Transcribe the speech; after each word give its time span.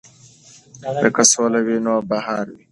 که 1.15 1.23
سوله 1.31 1.59
وي 1.65 1.77
نو 1.85 1.95
بهار 2.09 2.45
وي. 2.55 2.63